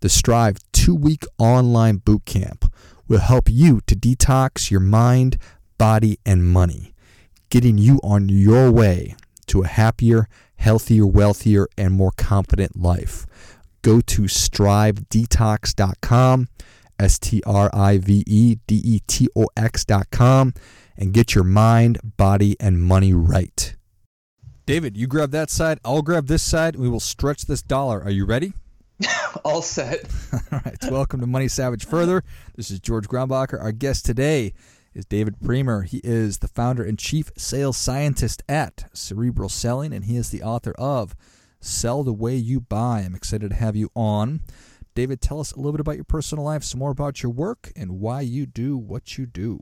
[0.00, 2.72] The Strive two week online boot camp
[3.08, 5.38] will help you to detox your mind,
[5.76, 6.94] body, and money,
[7.50, 13.26] getting you on your way to a happier, healthier, wealthier, and more confident life.
[13.82, 16.48] Go to strivedetox.com,
[17.00, 20.54] S T R I V E D E T O X.com,
[20.96, 23.74] and get your mind, body, and money right.
[24.64, 28.00] David, you grab that side, I'll grab this side, we will stretch this dollar.
[28.00, 28.52] Are you ready?
[29.44, 30.08] All set.
[30.52, 30.76] All right.
[30.90, 32.24] Welcome to Money Savage Further.
[32.56, 33.60] This is George Grombacher.
[33.60, 34.54] Our guest today
[34.94, 35.84] is David Priemer.
[35.84, 40.42] He is the founder and chief sales scientist at Cerebral Selling, and he is the
[40.42, 41.14] author of
[41.60, 43.00] Sell the Way You Buy.
[43.00, 44.40] I'm excited to have you on.
[44.94, 47.70] David, tell us a little bit about your personal life, some more about your work,
[47.76, 49.60] and why you do what you do.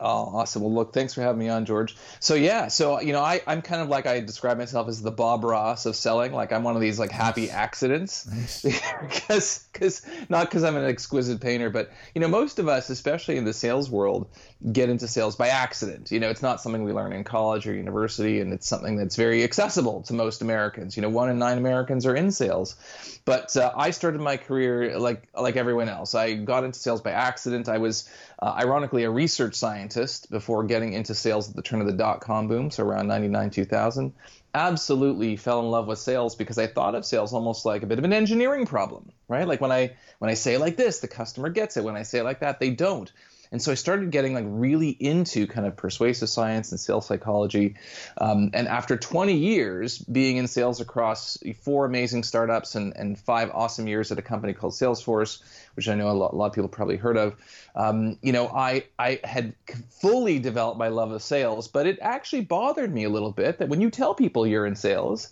[0.00, 0.62] Oh, awesome.
[0.62, 1.96] Well, look, thanks for having me on, George.
[2.20, 5.10] So yeah, so you know, I, I'm kind of like I describe myself as the
[5.10, 6.32] Bob Ross of selling.
[6.32, 8.24] Like I'm one of these like happy accidents,
[8.62, 13.38] because because not because I'm an exquisite painter, but you know, most of us, especially
[13.38, 14.28] in the sales world,
[14.72, 16.12] get into sales by accident.
[16.12, 19.16] You know, it's not something we learn in college or university, and it's something that's
[19.16, 20.96] very accessible to most Americans.
[20.96, 22.76] You know, one in nine Americans are in sales,
[23.24, 26.14] but uh, I started my career like like everyone else.
[26.14, 27.68] I got into sales by accident.
[27.68, 28.08] I was
[28.40, 32.20] uh, ironically a research scientist before getting into sales at the turn of the dot
[32.20, 34.12] com boom, so around 99 2000.
[34.54, 37.98] Absolutely fell in love with sales because I thought of sales almost like a bit
[37.98, 39.46] of an engineering problem, right?
[39.46, 41.84] Like when I when I say like this, the customer gets it.
[41.84, 43.12] When I say like that, they don't.
[43.50, 47.76] And so I started getting like really into kind of persuasive science and sales psychology.
[48.18, 53.50] Um, and after 20 years being in sales across four amazing startups and, and five
[53.52, 55.42] awesome years at a company called Salesforce,
[55.74, 57.36] which I know a lot, a lot of people probably heard of,
[57.74, 59.54] um, you know, I, I had
[59.88, 63.68] fully developed my love of sales, but it actually bothered me a little bit that
[63.68, 65.28] when you tell people you're in sales,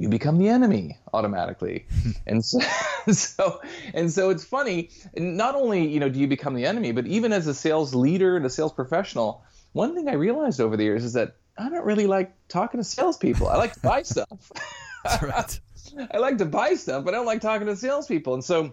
[0.00, 1.86] you become the enemy automatically.
[2.26, 2.58] and so,
[3.12, 3.60] so
[3.92, 4.88] and so it's funny.
[5.14, 8.36] Not only you know do you become the enemy, but even as a sales leader
[8.36, 11.84] and a sales professional, one thing I realized over the years is that I don't
[11.84, 13.48] really like talking to salespeople.
[13.48, 14.50] I like to buy stuff.
[15.04, 15.60] That's right.
[16.14, 18.32] I like to buy stuff, but I don't like talking to salespeople.
[18.32, 18.72] And so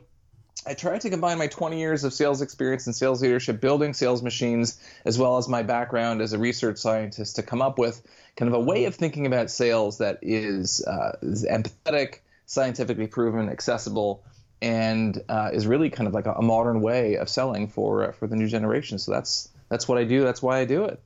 [0.65, 4.23] I tried to combine my 20 years of sales experience and sales leadership, building sales
[4.23, 8.01] machines, as well as my background as a research scientist, to come up with
[8.35, 13.49] kind of a way of thinking about sales that is, uh, is empathetic, scientifically proven,
[13.49, 14.23] accessible,
[14.61, 18.27] and uh, is really kind of like a, modern way of selling for uh, for
[18.27, 18.97] the new generation.
[18.97, 20.23] So that's that's what I do.
[20.23, 20.99] That's why I do it.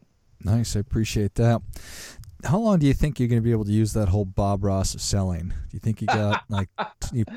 [0.43, 0.75] Nice.
[0.75, 1.61] I appreciate that.
[2.43, 4.63] How long do you think you're going to be able to use that whole Bob
[4.63, 5.49] Ross of selling?
[5.49, 6.69] Do you think you got like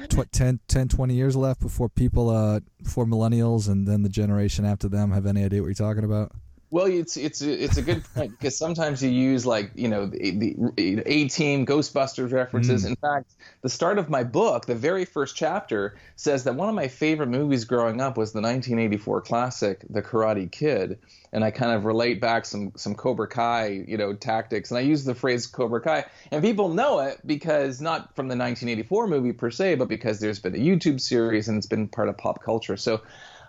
[0.09, 4.65] tw- 10, 10, 20 years left before people, uh, before millennials and then the generation
[4.65, 6.33] after them have any idea what you're talking about?
[6.71, 10.33] Well, it's it's it's a good point because sometimes you use like you know the,
[10.77, 12.85] the A Team Ghostbusters references.
[12.85, 12.89] Mm.
[12.89, 13.33] In fact,
[13.63, 17.29] the start of my book, the very first chapter, says that one of my favorite
[17.29, 20.99] movies growing up was the 1984 classic The Karate Kid,
[21.33, 24.81] and I kind of relate back some some Cobra Kai you know tactics, and I
[24.81, 29.33] use the phrase Cobra Kai, and people know it because not from the 1984 movie
[29.33, 32.43] per se, but because there's been a YouTube series and it's been part of pop
[32.43, 32.77] culture.
[32.77, 33.03] So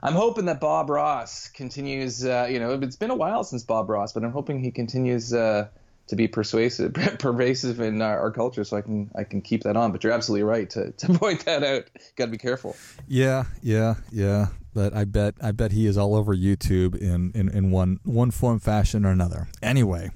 [0.05, 2.23] I'm hoping that Bob Ross continues.
[2.23, 5.33] Uh, you know, it's been a while since Bob Ross, but I'm hoping he continues
[5.33, 5.67] uh,
[6.07, 9.75] to be persuasive, pervasive in our, our, culture, so I can I can keep that
[9.75, 9.91] on.
[9.91, 11.85] But you're absolutely right to, to point that out.
[12.17, 12.75] Got to be careful.
[13.07, 14.47] Yeah, yeah, yeah.
[14.75, 18.29] But I bet I bet he is all over YouTube in, in, in one one
[18.29, 19.47] form, fashion, or another.
[19.63, 20.11] Anyway,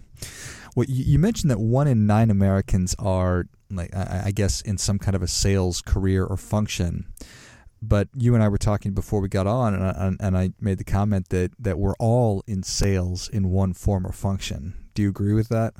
[0.75, 4.77] well, you, you mentioned that one in nine Americans are like I, I guess in
[4.77, 7.07] some kind of a sales career or function
[7.81, 10.77] but you and I were talking before we got on, and I, and I made
[10.77, 14.73] the comment that that we're all in sales in one form or function.
[14.93, 15.73] Do you agree with that?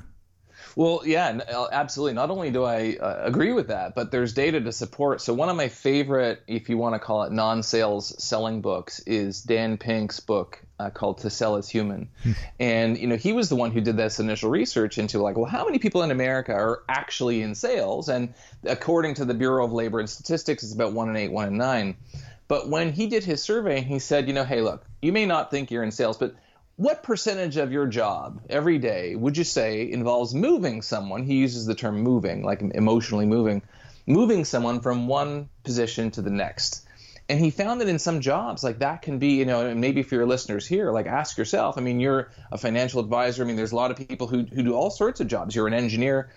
[0.76, 2.14] Well, yeah, uh, absolutely.
[2.14, 5.20] Not only do I uh, agree with that, but there's data to support.
[5.20, 9.42] So one of my favorite, if you want to call it non-sales selling books, is
[9.42, 12.32] Dan Pink's book uh, called "To Sell Is Human," hmm.
[12.58, 15.50] and you know he was the one who did this initial research into like, well,
[15.50, 18.08] how many people in America are actually in sales?
[18.08, 18.34] And
[18.64, 21.56] according to the Bureau of Labor and Statistics, it's about one in eight, one in
[21.56, 21.96] nine.
[22.48, 25.52] But when he did his survey, he said, you know, hey, look, you may not
[25.52, 26.34] think you're in sales, but
[26.80, 31.22] what percentage of your job every day would you say involves moving someone?
[31.24, 33.60] He uses the term moving, like emotionally moving,
[34.06, 36.86] moving someone from one position to the next.
[37.28, 40.14] and he found that in some jobs like that can be you know maybe for
[40.14, 43.72] your listeners here like ask yourself i mean you're a financial advisor i mean there's
[43.72, 46.30] a lot of people who, who do all sorts of jobs you're an engineer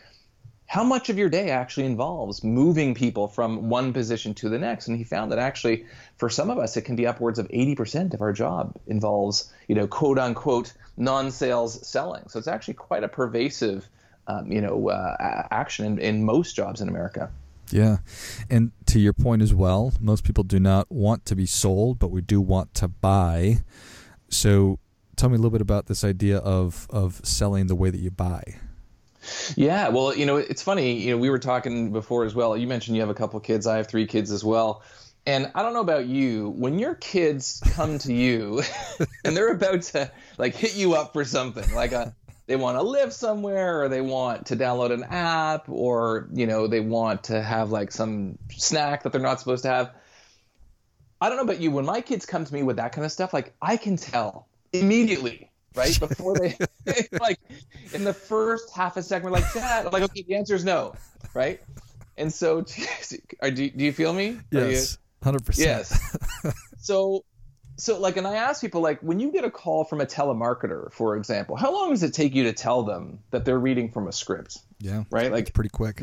[0.65, 4.88] how much of your day actually involves moving people from one position to the next
[4.88, 5.86] and he found that actually
[6.18, 9.75] for some of us it can be upwards of 80% of our job involves you
[9.75, 13.88] know quote unquote non-sales selling so it's actually quite a pervasive
[14.27, 17.30] um, you know uh, action in, in most jobs in america
[17.71, 17.98] yeah.
[18.50, 22.12] And to your point as well, most people do not want to be sold, but
[22.12, 23.63] we do want to buy.
[24.30, 24.80] So
[25.15, 28.12] tell me a little bit about this idea of, of selling the way that you
[28.12, 28.44] buy.
[29.55, 30.99] Yeah, well, you know, it's funny.
[30.99, 32.57] You know, we were talking before as well.
[32.57, 33.67] You mentioned you have a couple kids.
[33.67, 34.83] I have three kids as well.
[35.25, 38.61] And I don't know about you, when your kids come to you
[39.23, 42.13] and they're about to like hit you up for something, like a
[42.45, 46.67] they want to live somewhere or they want to download an app or you know
[46.67, 49.91] they want to have like some snack that they're not supposed to have
[51.21, 53.11] i don't know about you when my kids come to me with that kind of
[53.11, 55.99] stuff like i can tell immediately right?
[56.07, 56.57] Before they
[57.19, 57.39] like
[57.93, 60.95] in the first half a second we're like dad like okay the answer is no
[61.33, 61.61] right?
[62.17, 62.61] And so
[63.41, 64.39] do, do you feel me?
[64.51, 66.17] Yes 100% yes.
[66.79, 67.23] So
[67.77, 70.91] so like and i ask people like when you get a call from a telemarketer
[70.91, 74.07] for example how long does it take you to tell them that they're reading from
[74.07, 74.59] a script?
[74.79, 75.31] Yeah right?
[75.31, 76.01] Like pretty quick.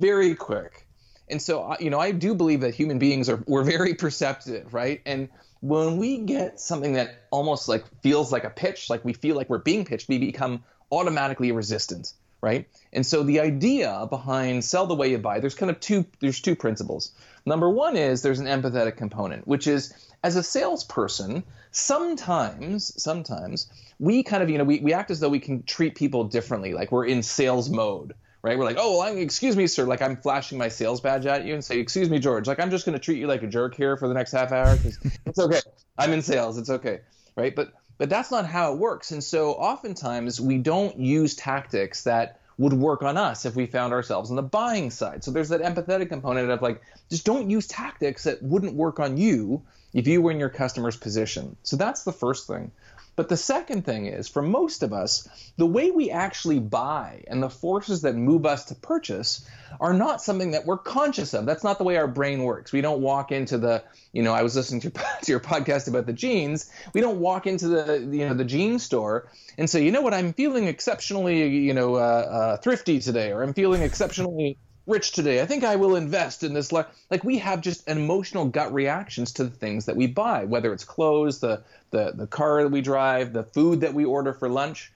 [0.00, 0.86] very quick.
[1.28, 5.00] And so you know i do believe that human beings are we're very perceptive right?
[5.06, 5.28] And
[5.66, 9.48] when we get something that almost like feels like a pitch like we feel like
[9.50, 12.68] we're being pitched we become automatically resistant right?
[12.92, 16.40] And so the idea behind sell the way you buy there's kind of two there's
[16.40, 17.12] two principles.
[17.44, 19.92] Number one is there's an empathetic component which is
[20.22, 25.28] as a salesperson, sometimes, sometimes we kind of, you know, we, we act as though
[25.28, 28.14] we can treat people differently, like we're in sales mode,
[28.46, 28.56] right?
[28.56, 31.52] We're like, oh, well, excuse me, sir, like I'm flashing my sales badge at you
[31.52, 33.74] and say, excuse me, George, like I'm just going to treat you like a jerk
[33.74, 35.58] here for the next half hour because it's okay.
[35.98, 37.00] I'm in sales, it's okay,
[37.34, 37.54] right?
[37.54, 42.40] But but that's not how it works, and so oftentimes we don't use tactics that
[42.58, 45.24] would work on us if we found ourselves on the buying side.
[45.24, 49.18] So there's that empathetic component of like, just don't use tactics that wouldn't work on
[49.18, 49.62] you
[49.92, 51.56] if you were in your customer's position.
[51.64, 52.70] So that's the first thing.
[53.16, 55.26] But the second thing is, for most of us,
[55.56, 59.44] the way we actually buy and the forces that move us to purchase
[59.80, 61.46] are not something that we're conscious of.
[61.46, 62.72] That's not the way our brain works.
[62.72, 63.82] We don't walk into the,
[64.12, 64.90] you know, I was listening to,
[65.22, 66.70] to your podcast about the jeans.
[66.92, 70.12] We don't walk into the, you know, the jean store and say, you know what,
[70.12, 75.40] I'm feeling exceptionally, you know, uh, uh, thrifty today, or I'm feeling exceptionally rich today.
[75.40, 76.72] I think I will invest in this.
[76.72, 76.88] Like
[77.24, 81.40] we have just emotional gut reactions to the things that we buy, whether it's clothes,
[81.40, 84.92] the the the car that we drive, the food that we order for lunch.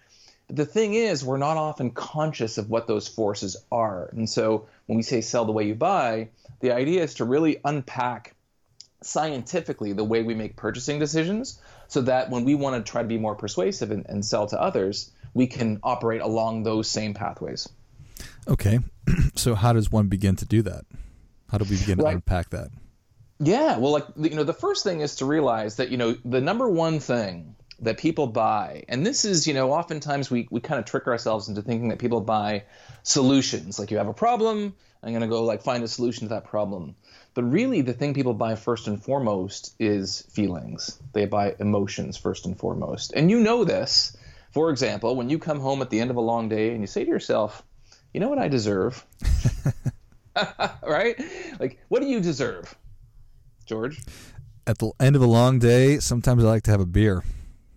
[0.49, 4.11] The thing is, we're not often conscious of what those forces are.
[4.13, 7.61] And so when we say sell the way you buy, the idea is to really
[7.65, 8.35] unpack
[9.03, 13.09] scientifically the way we make purchasing decisions so that when we want to try to
[13.09, 17.69] be more persuasive and, and sell to others, we can operate along those same pathways.
[18.51, 18.81] Okay.
[19.35, 20.85] so how does one begin to do that?
[21.51, 22.11] How do we begin right.
[22.11, 22.69] to unpack that?
[23.39, 26.41] Yeah, well, like you know, the first thing is to realize that you know the
[26.41, 30.79] number one thing that people buy, and this is you know oftentimes we we kind
[30.79, 32.65] of trick ourselves into thinking that people buy
[33.03, 33.79] solutions.
[33.79, 36.97] Like you have a problem, I'm gonna go like find a solution to that problem.
[37.33, 40.99] But really, the thing people buy first and foremost is feelings.
[41.15, 44.17] They buy emotions first and foremost, and you know this.
[44.51, 46.89] For example, when you come home at the end of a long day and you
[46.89, 47.63] say to yourself,
[48.13, 49.05] you know what I deserve?
[50.83, 51.21] right?
[51.59, 52.75] Like, what do you deserve,
[53.67, 54.01] George?
[54.67, 57.25] At the end of a long day, sometimes I like to have a beer.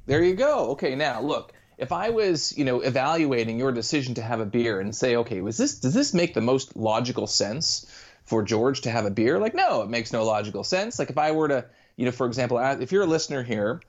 [0.06, 0.72] There you go.
[0.72, 4.80] Okay, now look, if I was, you know, evaluating your decision to have a beer
[4.80, 7.86] and say, okay, was this does this make the most logical sense
[8.26, 9.40] for George to have a beer?
[9.40, 11.00] Like, no, it makes no logical sense.
[11.00, 13.82] Like, if I were to, you know, for example, if you're a listener here,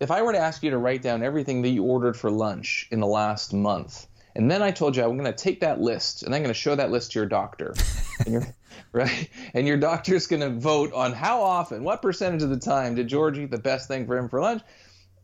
[0.00, 2.88] if I were to ask you to write down everything that you ordered for lunch
[2.90, 6.22] in the last month, and then I told you I'm going to take that list
[6.22, 7.74] and I'm going to show that list to your doctor.
[8.26, 8.52] and
[8.92, 9.28] right?
[9.54, 13.08] And your doctor's going to vote on how often, what percentage of the time did
[13.08, 14.62] George eat the best thing for him for lunch?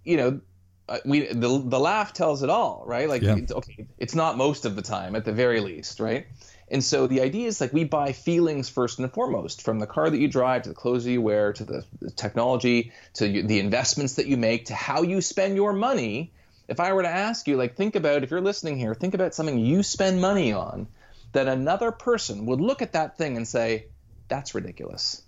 [0.04, 0.40] You know,
[0.88, 3.08] uh, we the the laugh tells it all, right?
[3.08, 3.36] Like, yeah.
[3.36, 6.26] it's, okay, it's not most of the time, at the very least, right?
[6.68, 10.10] And so the idea is like we buy feelings first and foremost, from the car
[10.10, 13.58] that you drive to the clothes that you wear to the, the technology to the
[13.60, 16.32] investments that you make to how you spend your money
[16.68, 19.34] if I were to ask you, like, think about if you're listening here, think about
[19.34, 20.88] something you spend money on
[21.32, 23.86] that another person would look at that thing and say,
[24.28, 25.22] that's ridiculous.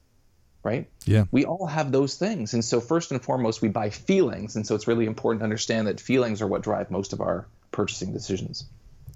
[0.64, 0.90] Right?
[1.04, 1.24] Yeah.
[1.30, 2.52] We all have those things.
[2.52, 4.56] And so, first and foremost, we buy feelings.
[4.56, 7.46] And so, it's really important to understand that feelings are what drive most of our
[7.70, 8.64] purchasing decisions.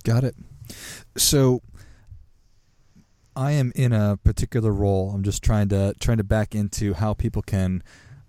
[0.05, 0.37] Got it.
[1.17, 1.61] So,
[3.35, 7.13] I am in a particular role, I'm just trying to trying to back into how
[7.13, 7.83] people can,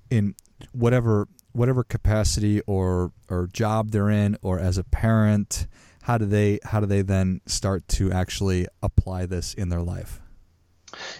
[0.09, 0.35] in
[0.71, 5.67] whatever whatever capacity or or job they're in, or as a parent,
[6.03, 10.19] how do they how do they then start to actually apply this in their life?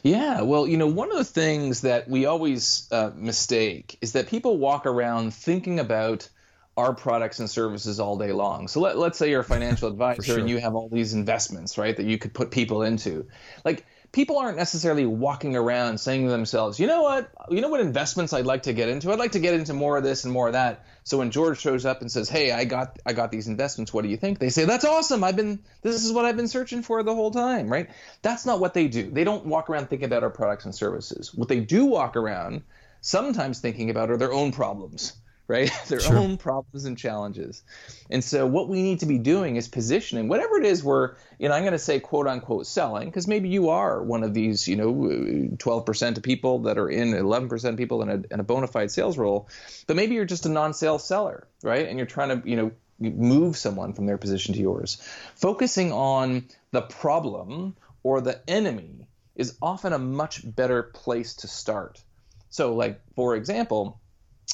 [0.04, 4.28] Yeah, well, you know, one of the things that we always uh, mistake is that
[4.28, 6.30] people walk around thinking about
[6.75, 8.68] our products and services all day long.
[8.68, 10.40] So let, let's say you're a financial advisor sure.
[10.40, 13.28] and you have all these investments, right, that you could put people into.
[13.63, 17.82] Like people aren't necessarily walking around saying to themselves, you know what, you know what
[17.82, 19.12] investments I'd like to get into?
[19.12, 20.86] I'd like to get into more of this and more of that.
[21.03, 24.03] So when George shows up and says, hey, I got I got these investments, what
[24.03, 24.39] do you think?
[24.39, 25.24] They say, that's awesome.
[25.24, 27.89] I've been this is what I've been searching for the whole time, right?
[28.22, 29.10] That's not what they do.
[29.10, 31.34] They don't walk around thinking about our products and services.
[31.34, 32.62] What they do walk around
[33.01, 35.13] sometimes thinking about are their own problems
[35.48, 35.72] right?
[35.88, 36.18] Their sure.
[36.18, 37.64] own problems and challenges.
[38.10, 41.50] And so what we need to be doing is positioning whatever it is we're, you
[41.50, 44.68] know, I'm going to say quote unquote selling because maybe you are one of these,
[44.68, 48.44] you know, 12% of people that are in 11% of people in a, in a
[48.44, 49.50] bona fide sales role,
[49.88, 51.88] but maybe you're just a non-sales seller, right?
[51.88, 55.02] And you're trying to, you know, move someone from their position to yours.
[55.36, 62.02] Focusing on the problem or the enemy is often a much better place to start.
[62.50, 64.00] So like for example,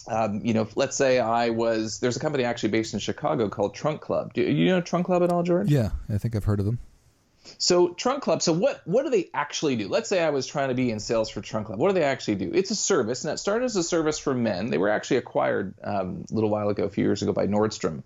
[0.08, 3.76] um, you know, let's say I was there's a company actually based in Chicago called
[3.76, 4.34] Trunk Club.
[4.34, 5.70] Do you know Trunk Club at all, George?
[5.70, 6.80] Yeah, I think I've heard of them.
[7.58, 8.42] So Trunk Club.
[8.42, 9.88] So what what do they actually do?
[9.88, 11.80] Let's say I was trying to be in sales for Trunk Club.
[11.80, 12.52] What do they actually do?
[12.54, 14.70] It's a service, and it started as a service for men.
[14.70, 18.04] They were actually acquired um, a little while ago, a few years ago, by Nordstrom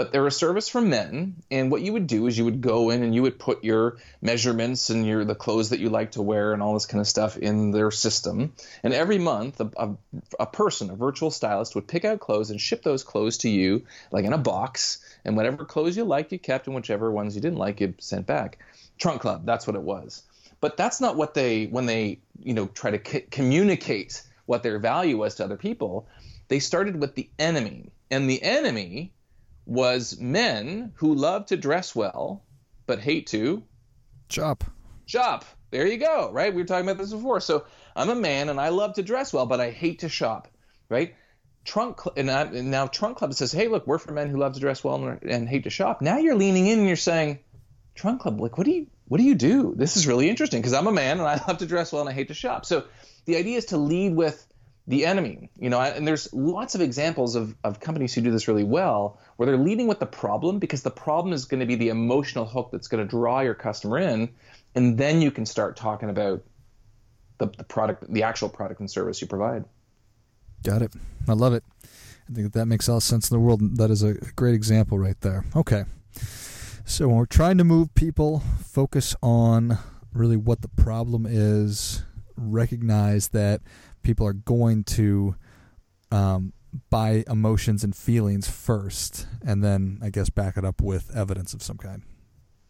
[0.00, 1.42] but they're a service for men.
[1.50, 3.98] And what you would do is you would go in and you would put your
[4.22, 7.06] measurements and your the clothes that you like to wear and all this kind of
[7.06, 8.54] stuff in their system.
[8.82, 9.96] And every month, a, a,
[10.40, 13.84] a person, a virtual stylist, would pick out clothes and ship those clothes to you,
[14.10, 15.04] like in a box.
[15.26, 18.26] And whatever clothes you liked, you kept, and whichever ones you didn't like, you sent
[18.26, 18.56] back.
[18.96, 20.22] Trunk Club, that's what it was.
[20.62, 24.78] But that's not what they when they you know try to c- communicate what their
[24.78, 26.08] value was to other people.
[26.48, 29.12] They started with the enemy, and the enemy
[29.70, 32.42] was men who love to dress well
[32.86, 33.62] but hate to
[34.28, 34.64] shop.
[35.06, 35.44] Shop.
[35.70, 36.52] There you go, right?
[36.52, 37.38] We were talking about this before.
[37.38, 40.48] So I'm a man and I love to dress well, but I hate to shop,
[40.88, 41.14] right?
[41.64, 44.54] Trunk and, I, and now Trunk Club says, "Hey, look, we're for men who love
[44.54, 47.38] to dress well and, and hate to shop." Now you're leaning in and you're saying,
[47.94, 49.74] "Trunk Club, like, what do you what do you do?
[49.76, 52.10] This is really interesting because I'm a man and I love to dress well and
[52.10, 52.86] I hate to shop." So
[53.24, 54.44] the idea is to lead with
[54.86, 55.50] the enemy.
[55.58, 59.20] You know, and there's lots of examples of, of companies who do this really well,
[59.36, 62.44] where they're leading with the problem because the problem is going to be the emotional
[62.44, 64.30] hook that's going to draw your customer in,
[64.74, 66.42] and then you can start talking about
[67.38, 69.64] the, the product, the actual product and service you provide.
[70.62, 70.92] Got it.
[71.26, 71.64] I love it.
[72.30, 73.78] I think that makes all sense in the world.
[73.78, 75.44] That is a great example right there.
[75.56, 75.84] Okay.
[76.84, 79.78] So when we're trying to move people, focus on
[80.12, 82.04] really what the problem is,
[82.36, 83.60] recognize that
[84.02, 85.34] people are going to
[86.10, 86.52] um,
[86.90, 91.62] buy emotions and feelings first, and then I guess back it up with evidence of
[91.62, 92.02] some kind.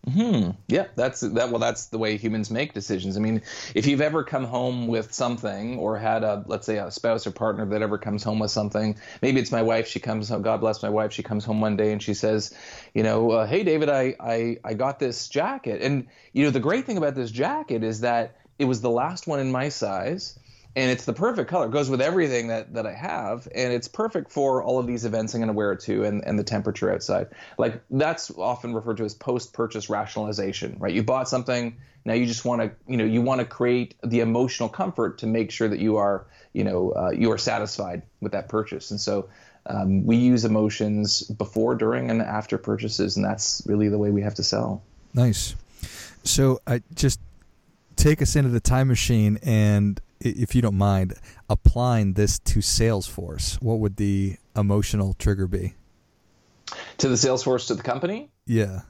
[0.09, 0.53] Hmm.
[0.67, 1.51] Yeah, that's that.
[1.51, 3.19] Well, that's the way humans make decisions.
[3.19, 3.43] I mean,
[3.75, 7.33] if you've ever come home with something, or had a, let's say, a spouse or
[7.33, 9.87] partner that ever comes home with something, maybe it's my wife.
[9.87, 10.41] She comes home.
[10.41, 11.13] God bless my wife.
[11.13, 12.55] She comes home one day and she says,
[12.95, 16.61] you know, uh, hey David, I, I I got this jacket, and you know the
[16.61, 20.39] great thing about this jacket is that it was the last one in my size
[20.77, 21.67] and it's the perfect color.
[21.67, 25.05] It goes with everything that, that I have, and it's perfect for all of these
[25.05, 27.29] events I'm going to wear it to, and, and the temperature outside.
[27.59, 30.95] Like that's often referred to as post-purchase rationalization, right?
[30.95, 34.21] You bought something, now you just want to, you know, you want to create the
[34.21, 38.33] emotional comfort to make sure that you are, you know, uh, you are satisfied with
[38.33, 39.29] that purchase, and so.
[39.67, 44.23] Um, we use emotions before, during, and after purchases, and that's really the way we
[44.23, 44.83] have to sell.
[45.13, 45.55] Nice.
[46.25, 47.21] So I just
[47.95, 51.15] take us into the time machine and if you don't mind,
[51.49, 55.75] applying this to Salesforce, what would the emotional trigger be?
[56.99, 58.31] To the Salesforce to the company?
[58.47, 58.83] Yeah.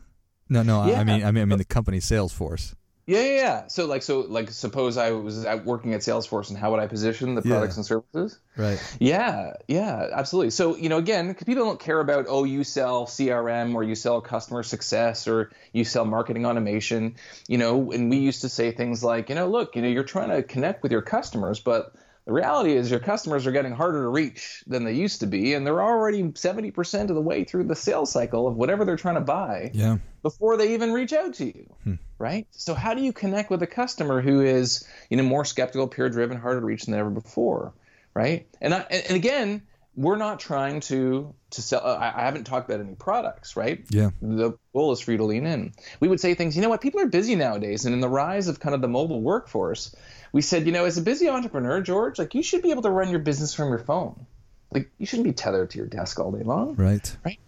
[0.49, 0.87] No, no.
[0.87, 1.00] Yeah.
[1.00, 2.75] I mean, I mean, I mean the company Salesforce.
[3.11, 3.67] Yeah, yeah, yeah.
[3.67, 7.35] So like, so like, suppose I was working at Salesforce, and how would I position
[7.35, 7.79] the products yeah.
[7.79, 8.38] and services?
[8.57, 8.97] Right.
[9.00, 10.50] Yeah, yeah, absolutely.
[10.50, 14.21] So you know, again, people don't care about oh, you sell CRM or you sell
[14.21, 17.17] customer success or you sell marketing automation.
[17.49, 20.05] You know, and we used to say things like, you know, look, you know, you're
[20.05, 21.93] trying to connect with your customers, but
[22.30, 25.54] the reality is your customers are getting harder to reach than they used to be,
[25.54, 29.16] and they're already 70% of the way through the sales cycle of whatever they're trying
[29.16, 29.99] to buy yeah.
[30.22, 31.66] before they even reach out to you.
[31.82, 31.94] Hmm.
[32.18, 32.46] Right?
[32.52, 36.08] So how do you connect with a customer who is, you know, more skeptical, peer
[36.08, 37.72] driven, harder to reach than ever before?
[38.14, 38.46] Right?
[38.60, 39.62] And I, and again,
[40.00, 41.83] we're not trying to to sell.
[41.85, 43.85] Uh, I, I haven't talked about any products, right?
[43.90, 44.11] Yeah.
[44.23, 45.75] The goal is for you to lean in.
[46.00, 46.57] We would say things.
[46.57, 46.80] You know what?
[46.80, 49.95] People are busy nowadays, and in the rise of kind of the mobile workforce,
[50.33, 52.90] we said, you know, as a busy entrepreneur, George, like you should be able to
[52.90, 54.26] run your business from your phone.
[54.73, 56.76] Like you shouldn't be tethered to your desk all day long.
[56.76, 57.16] Right.
[57.23, 57.38] Right.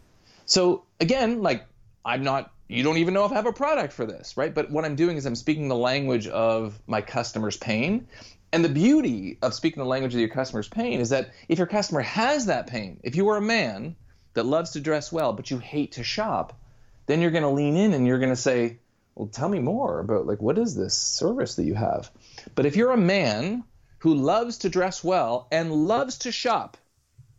[0.45, 1.65] So again, like
[2.05, 2.53] I'm not.
[2.69, 4.55] You don't even know if I have a product for this, right?
[4.55, 8.09] But what I'm doing is I'm speaking the language of my customer's pain,
[8.53, 11.67] and the beauty of speaking the language of your customer's pain is that if your
[11.67, 13.97] customer has that pain, if you are a man
[14.35, 16.59] that loves to dress well but you hate to shop,
[17.07, 18.79] then you're going to lean in and you're going to say,
[19.15, 22.11] "Well, tell me more about like what is this service that you have?"
[22.55, 23.65] But if you're a man
[23.99, 26.77] who loves to dress well and loves to shop,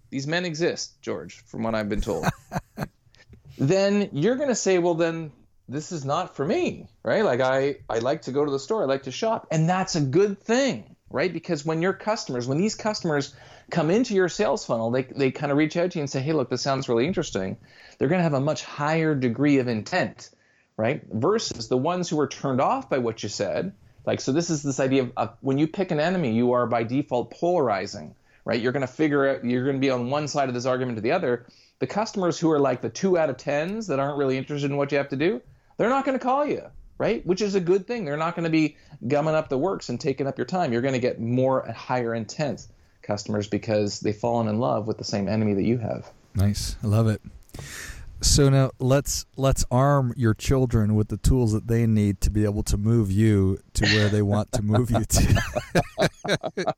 [0.10, 2.26] these men exist, George, from what I've been told.
[3.58, 5.32] then you're going to say, "Well, then
[5.70, 7.24] this is not for me." Right?
[7.24, 9.96] Like I I like to go to the store, I like to shop, and that's
[9.96, 11.32] a good thing right?
[11.32, 13.36] Because when your customers, when these customers
[13.70, 16.20] come into your sales funnel, they, they kind of reach out to you and say,
[16.20, 17.56] hey, look, this sounds really interesting.
[17.98, 20.32] They're going to have a much higher degree of intent,
[20.76, 21.04] right?
[21.10, 23.74] Versus the ones who are turned off by what you said.
[24.08, 26.66] Like, so this is this idea of, of when you pick an enemy, you are
[26.66, 28.60] by default polarizing, right?
[28.60, 30.98] You're going to figure out, you're going to be on one side of this argument
[30.98, 31.46] to the other.
[31.78, 34.78] The customers who are like the two out of tens that aren't really interested in
[34.78, 35.44] what you have to do,
[35.78, 36.64] they're not going to call you
[36.98, 37.26] right?
[37.26, 38.06] Which is a good thing.
[38.06, 40.72] They're not going to be gumming up the works and taking up your time.
[40.72, 42.68] You're going to get more higher intent
[43.02, 46.10] customers because they've fallen in love with the same enemy that you have.
[46.36, 46.78] Nice.
[46.84, 47.22] I love it.
[48.22, 52.46] So now let's let's arm your children with the tools that they need to be
[52.46, 55.44] able to move you to where they want to move you to.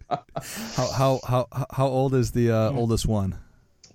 [0.76, 3.38] how, how how how old is the uh, oldest one?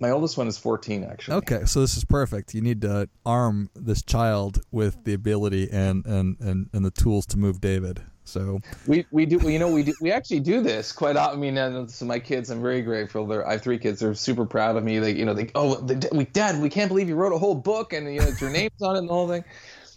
[0.01, 1.35] My oldest one is 14, actually.
[1.35, 2.55] Okay, so this is perfect.
[2.55, 7.27] You need to arm this child with the ability and and and, and the tools
[7.27, 8.01] to move David.
[8.23, 11.37] So we we do you know we do we actually do this quite often.
[11.37, 13.27] I mean, and so my kids, I'm very grateful.
[13.27, 13.99] They're, I have three kids.
[13.99, 14.97] They're super proud of me.
[14.97, 17.55] They you know they oh they, we dad we can't believe you wrote a whole
[17.55, 19.43] book and you know your name's on it and the whole thing.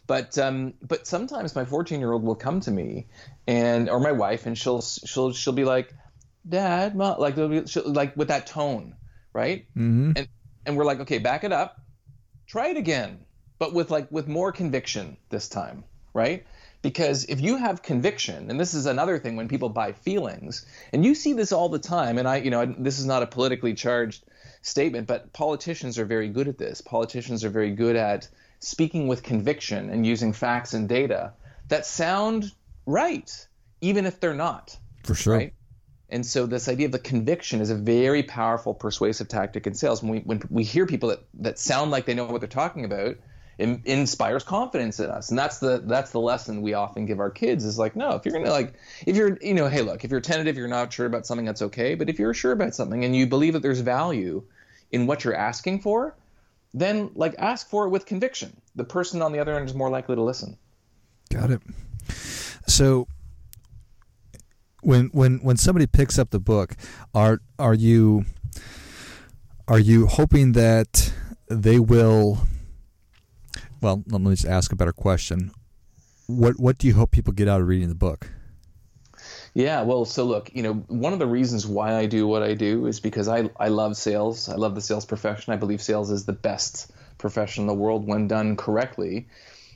[0.06, 3.06] But um but sometimes my 14 year old will come to me
[3.46, 5.94] and or my wife and she'll she'll she'll be like,
[6.46, 8.96] Dad, mom, like be, like with that tone
[9.34, 9.66] right?
[9.76, 10.12] Mm-hmm.
[10.16, 10.28] And
[10.64, 11.78] and we're like, okay, back it up,
[12.46, 13.18] try it again,
[13.58, 16.46] but with like with more conviction this time, right?
[16.80, 21.04] Because if you have conviction, and this is another thing when people buy feelings, and
[21.04, 23.72] you see this all the time, and I, you know, this is not a politically
[23.72, 24.22] charged
[24.61, 26.82] statement, but politicians are very good at this.
[26.82, 28.28] Politicians are very good at
[28.61, 31.32] speaking with conviction and using facts and data
[31.68, 32.52] that sound
[32.87, 33.46] right,
[33.80, 34.76] even if they're not.
[35.04, 35.37] For sure.
[35.37, 35.54] Right?
[36.10, 40.02] And so this idea of the conviction is a very powerful persuasive tactic in sales.
[40.02, 42.84] When we when we hear people that, that sound like they know what they're talking
[42.84, 43.16] about,
[43.58, 45.30] it inspires confidence in us.
[45.30, 48.24] And that's the that's the lesson we often give our kids is like, no, if
[48.24, 48.74] you're gonna like
[49.06, 51.62] if you're you know, hey look, if you're tentative, you're not sure about something, that's
[51.62, 51.94] okay.
[51.94, 54.42] But if you're sure about something and you believe that there's value
[54.92, 56.16] in what you're asking for,
[56.74, 58.60] then like ask for it with conviction.
[58.74, 60.58] The person on the other end is more likely to listen.
[61.30, 61.62] Got it.
[62.66, 63.06] So
[64.85, 66.77] when when when somebody picks up the book,
[67.14, 68.25] are are you
[69.66, 71.12] are you hoping that
[71.49, 72.47] they will?
[73.81, 75.51] Well, let me just ask a better question.
[76.27, 78.31] What what do you hope people get out of reading the book?
[79.55, 82.55] Yeah, well, so look, you know, one of the reasons why I do what I
[82.55, 84.49] do is because I I love sales.
[84.49, 85.53] I love the sales profession.
[85.53, 89.29] I believe sales is the best profession in the world when done correctly.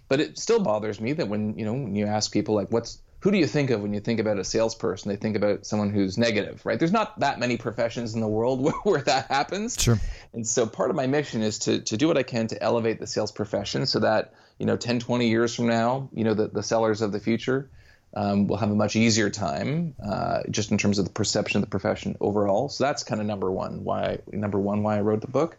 [0.09, 3.01] But it still bothers me that when you know when you ask people like what's
[3.21, 5.09] who do you think of when you think about a salesperson?
[5.09, 6.79] They think about someone who's negative, right?
[6.79, 9.81] There's not that many professions in the world where, where, that happens.
[9.81, 9.99] Sure.
[10.33, 13.01] And so part of my mission is to, to do what I can to elevate
[13.01, 16.49] the sales profession so that, you know, 10, 20 years from now, you know, the,
[16.49, 17.69] the sellers of the future
[18.15, 21.63] um, will have a much easier time uh, just in terms of the perception of
[21.63, 22.69] the profession overall.
[22.69, 25.57] So that's kind of number one, why number one, why I wrote the book.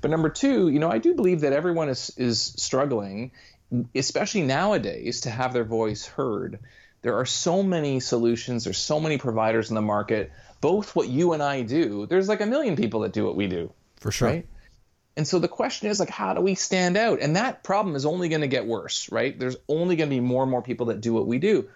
[0.00, 3.32] But number two, you know, I do believe that everyone is, is struggling,
[3.94, 6.60] especially nowadays, to have their voice heard.
[7.02, 10.32] There are so many solutions, there's so many providers in the market.
[10.60, 13.46] Both what you and I do, there's like a million people that do what we
[13.46, 13.72] do.
[13.96, 14.28] For sure.
[14.28, 14.46] Right?
[15.16, 17.20] And so the question is like how do we stand out?
[17.20, 19.36] And that problem is only going to get worse, right?
[19.36, 21.68] There's only going to be more and more people that do what we do.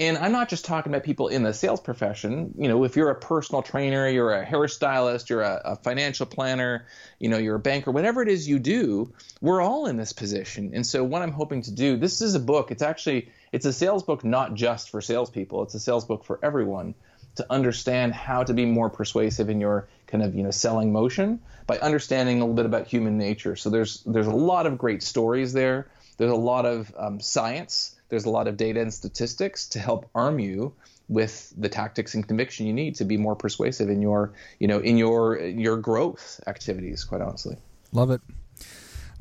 [0.00, 2.54] And I'm not just talking about people in the sales profession.
[2.56, 6.86] You know, if you're a personal trainer, you're a hairstylist, you're a, a, financial planner,
[7.18, 10.70] you know, you're a banker, whatever it is you do, we're all in this position.
[10.72, 12.70] And so what I'm hoping to do, this is a book.
[12.70, 15.62] It's actually it's a sales book not just for salespeople.
[15.62, 16.94] It's a sales book for everyone
[17.36, 21.40] to understand how to be more persuasive in your kind of you know selling motion
[21.66, 23.56] by understanding a little bit about human nature.
[23.56, 25.88] So there's there's a lot of great stories there.
[26.16, 27.94] There's a lot of um, science.
[28.08, 30.74] There's a lot of data and statistics to help arm you
[31.08, 34.78] with the tactics and conviction you need to be more persuasive in your you know
[34.78, 37.56] in your your growth activities quite honestly
[37.92, 38.20] love it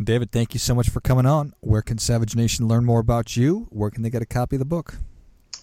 [0.02, 3.36] david thank you so much for coming on where can savage nation learn more about
[3.36, 4.96] you where can they get a copy of the book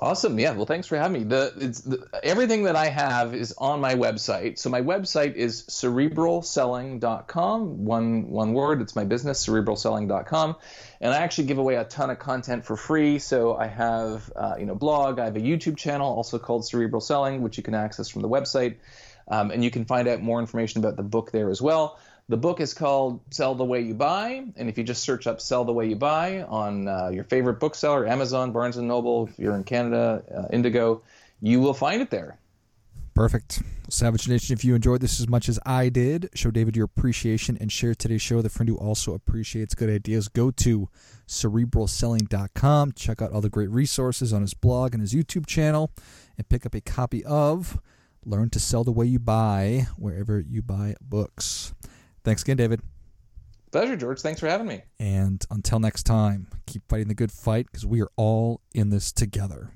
[0.01, 0.38] Awesome.
[0.38, 0.53] Yeah.
[0.53, 1.25] Well, thanks for having me.
[1.25, 4.59] The, the, everything that I have is on my website.
[4.59, 7.85] So my website is cerebralselling.com.
[7.85, 8.83] One one word.
[8.83, 10.57] It's my business, cerebralselling.com.
[11.01, 13.20] And I actually give away a ton of content for free.
[13.20, 15.20] So I have uh, you know blog.
[15.20, 18.29] I have a YouTube channel also called Cerebral Selling, which you can access from the
[18.29, 18.75] website.
[19.29, 21.99] Um, and you can find out more information about the book there as well.
[22.29, 25.43] The book is called Sell the Way You Buy, and if you just search up
[25.43, 29.39] Sell the Way You Buy on uh, your favorite bookseller, Amazon, Barnes and Noble, if
[29.39, 31.03] you're in Canada, uh, Indigo,
[31.43, 32.39] you will find it there.
[33.15, 33.63] Perfect.
[33.91, 37.59] Savage Nation, if you enjoyed this as much as I did, show David your appreciation
[37.61, 40.29] and share today's show a friend who also appreciates good ideas.
[40.29, 40.89] Go to
[41.29, 45.93] cerebralselling.com, check out all the great resources on his blog and his YouTube channel,
[46.39, 47.79] and pick up a copy of
[48.27, 51.75] Learn to Sell the Way You Buy wherever you buy books.
[52.25, 52.81] Thanks again, David.
[53.71, 54.21] Pleasure, George.
[54.21, 54.83] Thanks for having me.
[54.99, 59.11] And until next time, keep fighting the good fight because we are all in this
[59.13, 59.73] together.